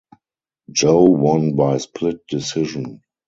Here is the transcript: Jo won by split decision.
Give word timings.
Jo 0.73 0.99
won 1.03 1.55
by 1.55 1.77
split 1.77 2.25
decision. 2.25 3.03